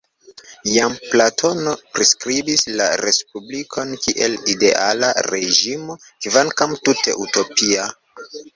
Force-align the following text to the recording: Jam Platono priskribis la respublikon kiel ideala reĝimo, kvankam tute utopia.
Jam 0.69 0.93
Platono 1.09 1.73
priskribis 1.97 2.63
la 2.79 2.87
respublikon 3.03 3.93
kiel 4.07 4.39
ideala 4.55 5.13
reĝimo, 5.31 6.01
kvankam 6.27 6.77
tute 6.89 7.19
utopia. 7.29 7.89